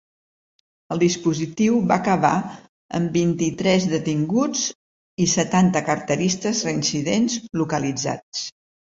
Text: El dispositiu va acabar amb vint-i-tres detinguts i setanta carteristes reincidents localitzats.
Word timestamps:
El 0.93 0.99
dispositiu 1.01 1.73
va 1.89 1.97
acabar 1.99 2.31
amb 2.99 3.17
vint-i-tres 3.17 3.85
detinguts 3.91 4.63
i 5.25 5.27
setanta 5.33 5.83
carteristes 5.91 6.63
reincidents 6.69 7.37
localitzats. 7.63 8.43